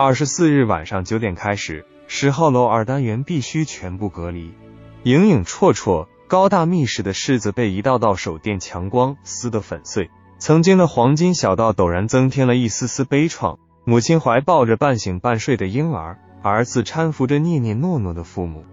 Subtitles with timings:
[0.00, 4.54] 二十四日晚上九点开始，十号楼二单元必须全部隔离。
[5.02, 10.08] 影影绰绰、高大密实的柿子被一道道手电强光撕得粉碎，
[10.38, 13.58] 曾经的黄金小道陡然增添了一丝丝悲怆。
[13.82, 18.64] 母亲怀抱着半醒半睡的婴儿，儿子搀扶着念念诺诺的父母，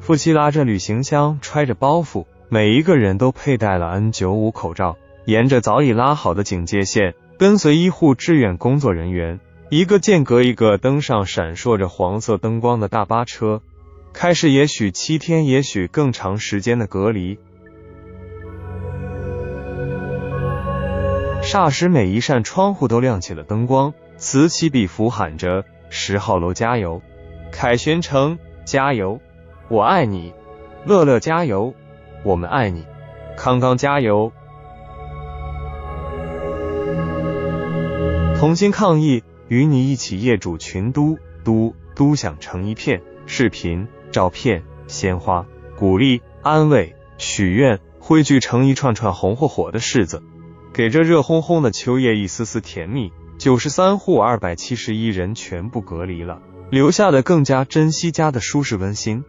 [0.00, 9.40] 夫妻拉着旅行箱，揣着包袱，每一个人都佩戴了 N95 口罩，沿着早已拉好的警戒线，跟随医护志愿工作人员。
[9.74, 13.60] 一个间隔一个登上闪烁着黄色灯光的大巴车，
[14.12, 17.40] 开始也许七天，也许更长时间的隔离。
[21.42, 27.02] 霎时，每一扇窗户都亮起了灯光，此起彼伏喊着：“十号楼加油，
[27.50, 29.18] 凯旋城加油，
[29.66, 30.32] 我爱你，
[30.84, 31.74] 乐乐加油，
[32.22, 32.86] 我们爱你，
[33.36, 34.30] 康康加油，
[38.38, 43.02] 同心抗疫。”与你一起，业主群都都都想成一片。
[43.26, 50.22] 视频、照片、鲜花、鼓励、安慰、许愿，汇聚成一串串红火火的柿子，
[50.72, 53.12] 给这热烘烘的秋夜一丝丝甜蜜。
[53.38, 59.24] 九十三户二百七十一人全部隔离了，留下的更加珍惜家的舒适温馨。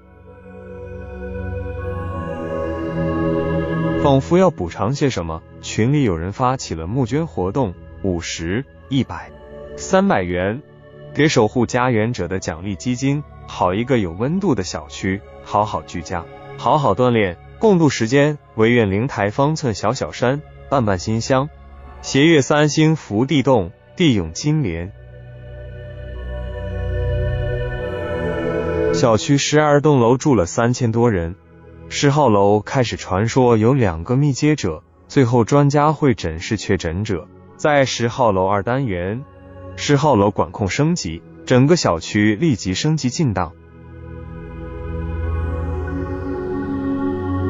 [4.03, 9.31] 仿佛要补偿些什么，群里有人发起了募捐活动，五十、一百。
[9.77, 10.61] 三百元，
[11.13, 13.23] 给守护家园者的奖励基金。
[13.45, 16.25] 好一个有温度的小区，好好居家，
[16.57, 18.37] 好好锻炼，共度时间。
[18.55, 21.49] 唯愿灵台方寸小小山，伴伴馨香。
[22.01, 24.91] 斜月三星福地动，地涌金莲。
[28.93, 31.35] 小区十二栋楼住了三千多人，
[31.89, 39.23] 十号楼开始传说有两个密接者，最后专家会诊是确诊者，在十号楼二单元。
[39.77, 43.51] 十号楼管控升级，整个小区立即升级进档。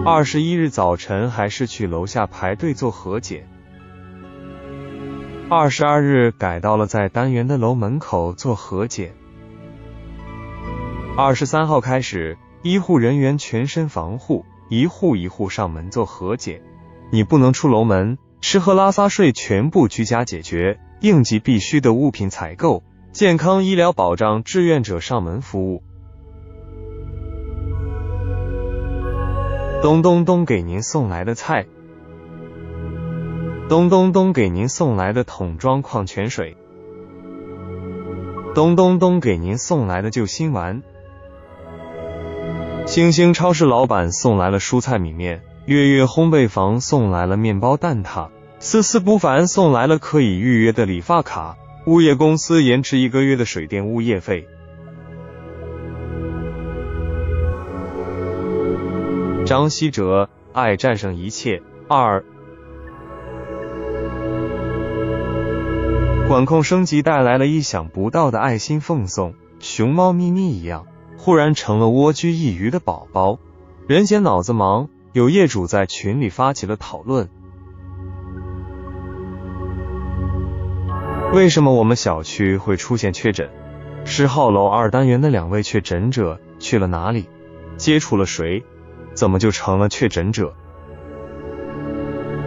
[0.03, 3.47] 二十一日早晨还是去楼下排队做核检，
[5.49, 9.13] 二十二日改到了在单元的楼门口做核检。
[11.17, 16.61] 二十三号开始，医护人员全身防护，一户一户上门做核检，
[17.11, 20.79] 你不能出楼门，吃喝拉撒睡全部居家解决。
[21.01, 25.83] 应急必须的物品采购，健康医疗保障，志愿者上门服务。
[29.81, 31.67] 咚咚咚，给您送来的菜。
[33.69, 36.57] 咚咚咚，给您送来的桶装矿泉水。
[38.55, 40.81] 咚咚咚，给您送来的救心丸。
[42.87, 48.29] 星星超市老板送来了蔬菜米面，月月烘焙坊送来了面包蛋挞。
[48.67, 51.55] 丝丝不凡送来了可以预约的理发卡，
[51.85, 54.47] 物业公司延迟一个月的水电物业费。
[59.45, 61.61] 张希哲，爱战胜一切。
[61.87, 62.25] 二，
[66.27, 70.87] 管控升级带来了意想不到的爱心奉送，熊猫咪咪一样，
[71.17, 73.37] 忽然成了蜗居一隅的宝宝。
[73.85, 77.29] 人嫌脑子忙，有业主在群里发起了讨论。
[81.35, 83.49] 为什么我们小区会出现确诊？
[84.05, 87.27] 十号楼二单元的两位确诊者去了哪里？
[87.75, 88.63] 接触了谁？
[89.13, 90.53] 怎么就成了确诊者？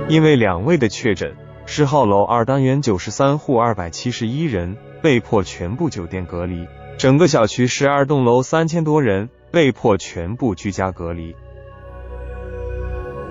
[0.09, 6.67] 因为两位的确诊，十号楼二单元九十三户二百七十一人被迫全部酒店隔离，
[6.97, 11.37] 整个小区十二栋楼三千多人被迫全部居家隔离。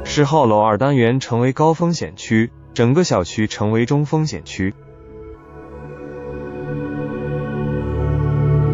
[0.04, 4.76] 十号楼二单元成为高风险区，整个小区成为中风险区。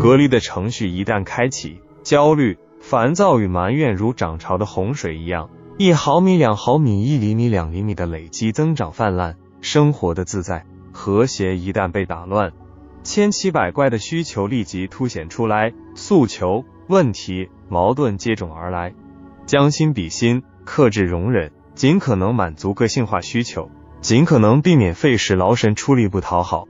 [0.04, 9.38] 隔离的程序一旦开启，焦虑、烦躁与埋怨如涨潮的洪水一样，一毫米、两毫米、一厘米、两厘米的累积增长泛滥。
[9.62, 12.52] 生活的自在和谐一旦被打乱，
[13.04, 18.94] 千奇百怪的需求立即凸显出来，诉求、问题、矛盾接踵而来。
[19.46, 26.68] 将心比心，克制容忍，尽可能满足个性化需求，尽可能避免费时劳神出力不讨好。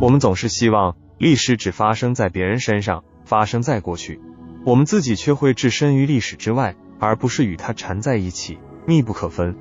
[0.00, 4.20] 我们总是希望历史只发生在别人身上，发生在过去，
[4.64, 9.56] 我们自己却会置身于历史之外，而不是与它缠在一起，密不可分。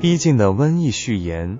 [0.00, 1.58] 逼近的瘟疫序言，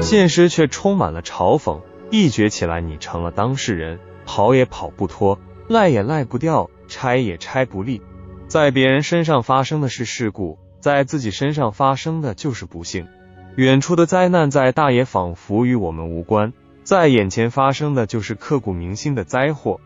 [0.00, 1.80] 现实却充满了嘲讽。
[2.12, 8.00] 一觉起来，你成了当事人，跑也跑不脱，赖也赖不掉，拆也拆不利。
[8.46, 13.08] 在别人身上发生的是事故，在自己身上发生的就是不幸。
[13.56, 16.52] 远处的灾难再大也仿佛与我们无关，
[16.84, 19.80] 在眼前发生的就是刻骨铭心的灾祸。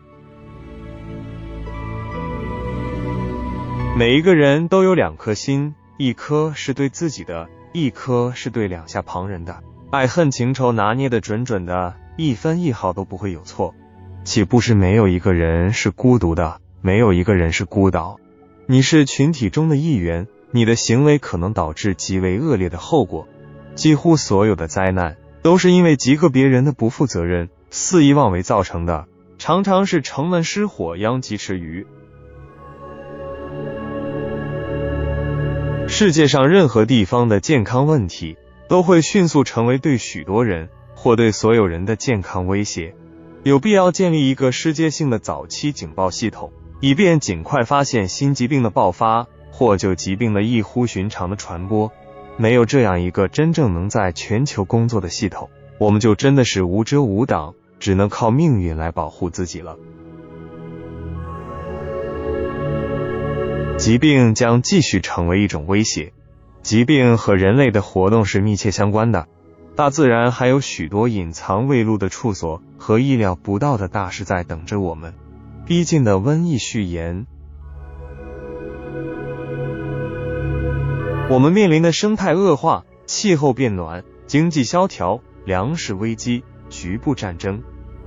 [3.97, 9.63] 每一个人都有两颗心，一颗是对自己的，一颗是对两下旁人的。
[9.89, 13.73] 爱恨情仇拿捏的准准的，一分一毫都不会有错。
[14.23, 18.17] 岂不是没有一个人是孤独的，没有一个人是孤岛？
[18.67, 23.27] 你是群体中的一员，你的行为可能导致极为恶劣的后果。
[23.75, 29.05] 几乎所有的灾难都是因为极个别人的不负责任、肆意妄为造成的，
[29.37, 31.85] 常常是城门失火，殃及池鱼。
[35.87, 38.37] 世界上任何地方的健康问题，
[38.67, 42.95] 都会迅速成为对许多人或对所有人的健康威胁。
[43.43, 51.91] 有必要建立一个世界性的早期警报系统，以便尽快发现新疾病的爆发或就疾病的异乎寻常的传播。
[52.37, 59.77] 没有这样一个真正能在全球工作的系统，我们就真的是无遮无挡，只能靠命运来保护自己了。
[63.77, 66.13] 疾病将继续成为一种威胁。
[66.61, 69.27] 疾病和人类的活动是密切相关的。
[69.75, 75.13] 大自然还有许多隐藏未露的处所和意料不到的大事在等着我们。
[75.65, 77.27] 逼近的瘟疫序言。
[81.27, 87.63] 我们面临的生态恶化、气候变暖、经济萧条、粮食危机、局部战争，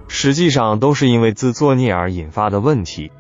[0.07, 3.11] 实际上都是因为自作孽而引发的问题。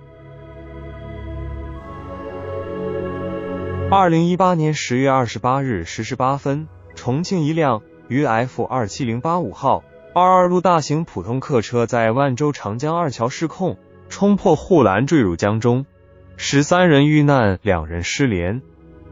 [3.90, 9.82] 二零一八年十月二十八日十时八分，重庆一辆渝 F 二七零八五号
[10.14, 13.76] 二二路大型普通客车在万州长江二桥失控，
[14.08, 15.86] 冲破护栏坠入江中，
[16.36, 18.62] 十三人遇难，两人失联。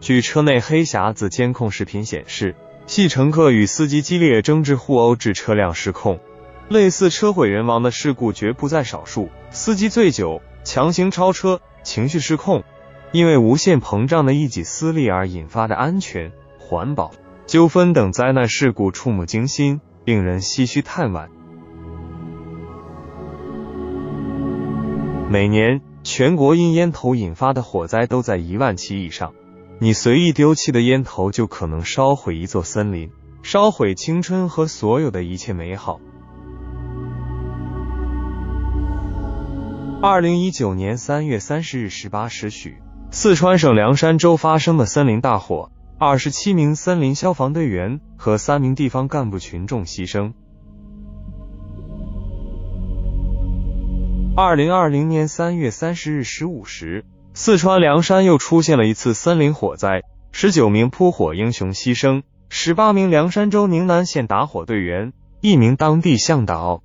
[0.00, 2.54] 据车内黑匣子监控视频显示，
[2.86, 6.20] 系乘客与司机激烈争执互殴，致车辆失控。
[6.68, 9.30] 类似车毁人亡的事故绝不在少数。
[9.50, 12.64] 司机醉酒、强行超车、情绪失控，
[13.12, 17.12] 因为无限膨胀的一己私利而引发的安全、环保
[17.46, 21.28] 纠纷等灾难事故，触目惊心，令人唏嘘叹惋。
[25.28, 29.32] 每年，全国因烟头引发的火灾都在一万起以上。
[29.78, 33.10] 你随意丢弃的烟头，就可能烧毁一座森林，
[33.42, 36.00] 烧毁青春和所有的一切美好。
[40.00, 42.78] 二零一九年三月三十日十八时许，
[43.10, 50.32] 四川省凉山州发生的森林大火，二十七名森林消防队员和三名地方干部群众牺牲。
[54.34, 57.04] 二零二零年三月三十日十五时。
[57.38, 60.00] 四川凉山又出现了一次森林火灾，
[60.32, 65.12] 十九名扑火英雄牺牲，十八名凉山州宁南县打火队员，
[65.42, 66.82] 一名当地向导。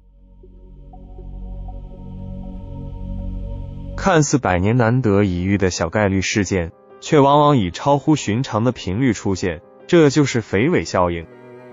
[3.95, 11.25] 看似百年难得一遇的小概率事件，却往往以超乎寻常的频率出现，这就是肥尾效应。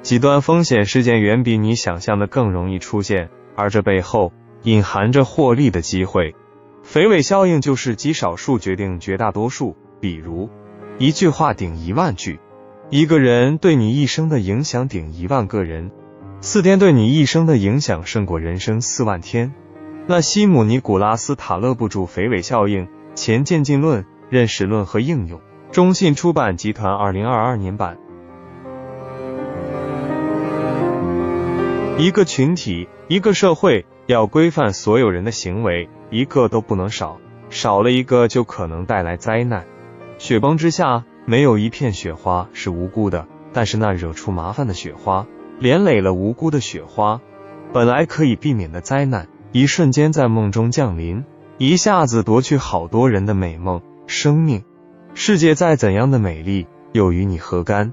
[0.02, 4.32] 极端风险事件远比你想象的更容易出现，而这背后
[4.62, 6.36] 隐含着获利的机会。
[6.88, 10.48] 肥尾效应就是极少数决定绝大多数，比如
[10.96, 12.40] 一句话顶一万句，
[12.88, 15.90] 一个人对你一生的影响顶一万个人，
[16.40, 19.52] 四天对你一生的影响胜过人生四万天。
[20.06, 25.40] 那西姆尼古拉斯塔勒布著《肥尾效应：前渐进论、认识论和应用》，
[25.70, 27.98] 中信出版集团二零二二年版。
[31.98, 33.84] 一个群体，一个社会。
[34.08, 39.66] 要规范所有人的行为，一个都不能少，少了一个就可能带来灾难。
[40.16, 45.26] 雪崩之下，没有一片雪花是无辜的，但是那惹出麻烦的雪花，
[45.58, 47.20] 连累了无辜的雪花。
[47.74, 51.26] 本来可以避免的灾难，一瞬间在梦中降临，
[51.58, 54.64] 一下子夺去好多人的美梦、生命。
[55.12, 57.92] 世界再怎样的美丽，又与你何干？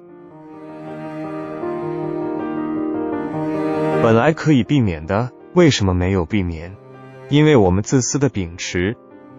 [4.01, 5.31] 本来可以避免的。
[5.55, 6.75] 为什么没有避免？
[7.29, 8.97] 因为我们自私的秉持，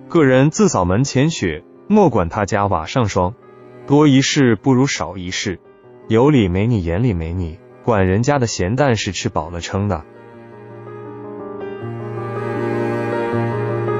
[0.08, 3.34] 个人自扫门前雪，莫管他家瓦上霜。
[3.86, 5.60] 多一事不如少一事，
[6.08, 10.04] 有理没你，眼里没你，管人家的咸蛋是吃饱了撑的。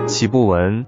[0.07, 0.87] 岂不闻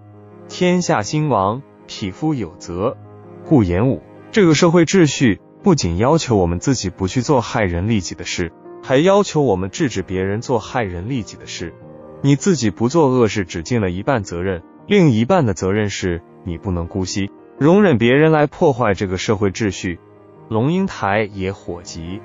[0.49, 2.97] 天下兴亡，匹夫有责，
[3.45, 4.03] 顾炎武。
[4.33, 8.51] 这个社会秩序不仅要求我们自己不去做害人利己的事。
[8.89, 11.75] 还要求我们制止别人做害人利己的事，
[12.23, 17.31] 你自己不做恶事，只尽了一半责任，另一半的责任是你不能姑息。
[17.59, 20.01] 容忍别人来破坏这个社会秩序。
[20.49, 22.23] 龙应台也火急。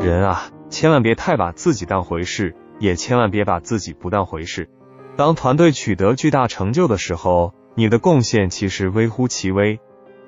[0.00, 4.68] 人啊，千万别太把自己当回事，也千万别把自己不当回事。
[5.14, 9.78] 当团队取得巨大成就的时候，你的贡献其实微乎其微；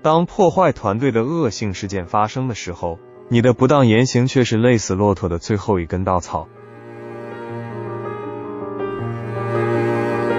[0.00, 6.48] 当破坏团队的恶性事件发生的时候，你的不当言行却是累死骆驼的最后一根稻草。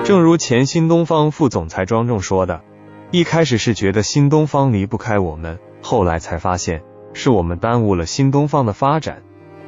[0.06, 2.64] 正如前新东方副总裁庄重说的
[3.12, 6.82] ：“一开始是觉得新东方离不开我们，后来才发现
[7.14, 9.22] 是我们耽误了新东方的发展。”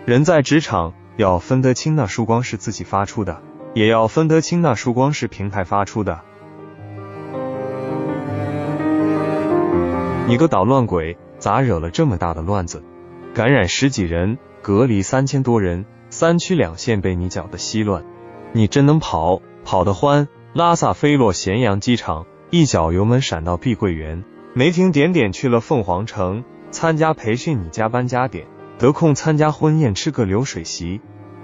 [0.05, 3.41] 人在职场要分得清那束光是自己发出的，
[3.75, 6.21] 也要分得清那束光是平台发出的。
[10.31, 12.81] 你个捣乱鬼，咋惹了这么大的乱子？
[13.33, 18.05] 感染十几人，隔离三千多人，三区两县被你搅得稀乱。
[18.53, 20.29] 你真能跑，跑得欢！
[20.53, 24.23] 拉萨飞落咸阳机场，一脚油门闪到碧桂园，
[24.53, 27.65] 没停点点去了凤凰城参加培训。
[27.65, 28.47] 你加班加点。
[28.79, 31.01] 得空参加婚宴，吃个流水席。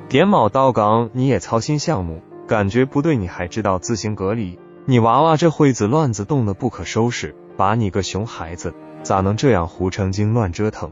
[0.07, 4.57] 点卯到岗，你也操心项目，感觉不对，你还知道自行隔离。
[4.85, 10.91] 你娃娃这会子乱子动得不可收拾，把你个熊孩子，咋能这样胡成精乱折腾？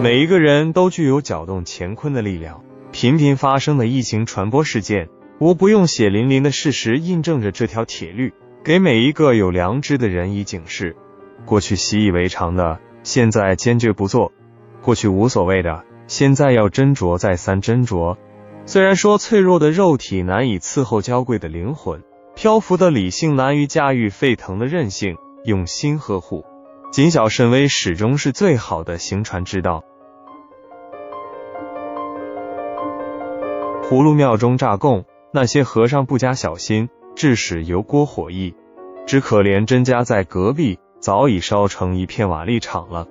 [0.00, 2.62] 每一个人都具有搅动乾坤的力量。
[2.92, 5.08] 频频发生的疫情传播事件，
[5.40, 10.94] 无不用血淋淋的事实印证着这条铁律，给每一个有良知的人以警示。
[11.44, 14.30] 过去习以为常的，现在坚决不做；
[14.82, 18.16] 过去无所谓的，现在要斟酌再三斟酌。
[18.66, 22.02] 虽然说脆弱的肉体难以伺候娇贵的灵魂，
[22.34, 26.44] 漂浮的理性难于驾驭沸腾的韧性，用心呵护，
[26.90, 29.84] 谨小慎微始终是最好的行船之道。
[33.82, 38.54] 葫芦庙中炸供，那些和尚不加小心，致使油锅火溢，
[39.06, 40.78] 只可怜甄家在隔壁。
[41.02, 43.08] 早已烧成一片瓦砾场了。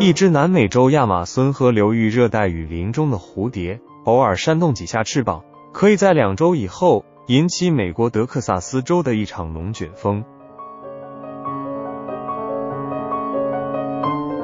[0.00, 10.24] 一只南美洲亚马孙河流域热带雨林中的蝴蝶，偶尔扇动几下翅膀，可以在两周以后引起美国德克萨斯州的一场龙卷风。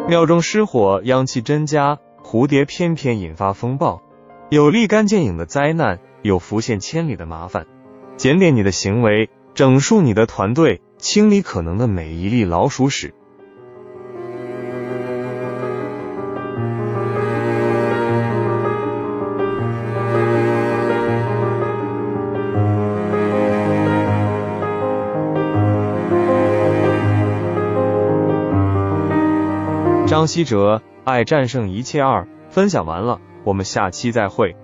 [0.08, 4.02] 庙中失火，殃气真家，蝴蝶偏偏引发风暴，
[4.48, 7.66] 有立竿见影的灾难，有浮现千里的麻烦。
[8.16, 9.30] 检点你的行为。
[9.54, 13.12] 整数你的团队，清理可能的每一粒老鼠屎。
[30.18, 34.56] 张希哲，爱战胜一切二，分享完了，我们下期再会。